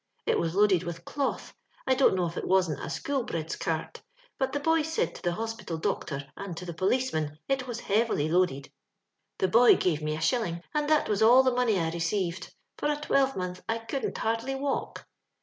[0.25, 1.53] It was loaded with cloth;
[1.85, 4.01] I don't know if it wasn't a Shoolbred's cart
[4.39, 7.81] but the boy said to the hos pital doctor and to the policeman it was
[7.81, 8.71] heavily loaded.
[9.37, 12.51] The boy gave me a shilling, and that was all the money I received.
[12.79, 15.05] For a twelve month I couldn't hardly walk.